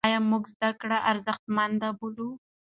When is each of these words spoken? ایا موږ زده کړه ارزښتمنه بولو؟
ایا 0.07 0.19
موږ 0.31 0.43
زده 0.53 0.69
کړه 0.81 0.97
ارزښتمنه 1.11 1.87
بولو؟ 1.99 2.29